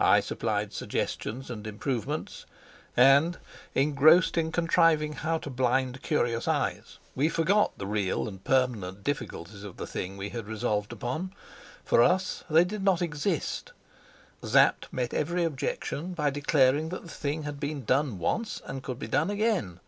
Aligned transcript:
I 0.00 0.20
supplied 0.20 0.72
suggestions 0.72 1.50
and 1.50 1.66
improvements; 1.66 2.46
and, 2.96 3.38
engrossed 3.74 4.38
in 4.38 4.50
contriving 4.50 5.12
how 5.12 5.36
to 5.40 5.50
blind 5.50 6.00
curious 6.00 6.48
eyes, 6.48 6.98
we 7.14 7.28
forgot 7.28 7.76
the 7.76 7.86
real 7.86 8.26
and 8.28 8.42
permanent 8.42 9.04
difficulties 9.04 9.64
of 9.64 9.76
the 9.76 9.86
thing 9.86 10.16
we 10.16 10.30
had 10.30 10.46
resolved 10.46 10.90
upon. 10.90 11.34
For 11.84 12.02
us 12.02 12.44
they 12.48 12.64
did 12.64 12.82
not 12.82 13.02
exist; 13.02 13.74
Sapt 14.42 14.90
met 14.90 15.12
every 15.12 15.44
objection 15.44 16.14
by 16.14 16.30
declaring 16.30 16.88
that 16.88 17.02
the 17.02 17.08
thing 17.10 17.42
had 17.42 17.60
been 17.60 17.84
done 17.84 18.18
once 18.18 18.62
and 18.64 18.82
could 18.82 18.98
be 18.98 19.06
done 19.06 19.28
again. 19.28 19.80